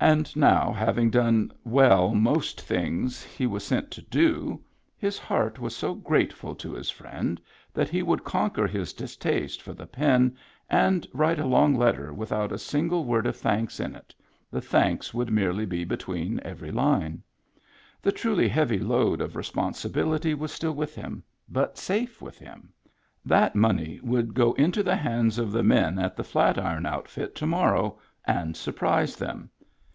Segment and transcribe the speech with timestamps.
[0.00, 4.60] And now, having done well most things he was sent to do,
[4.98, 7.40] his heart was so grateful to his friend
[7.72, 10.36] that he would conquer his distaste for the pen,
[10.68, 14.12] and write a long letter without a single word of thanks in it—
[14.50, 17.22] the thanks would merely be be tween every line.
[18.02, 22.72] The truly heavy load of re sponsibility was still with him, but safe with him;
[23.24, 27.36] that money would go into the hands of the men at the Flat Iron outfit
[27.36, 29.48] to morrow, and surprise them.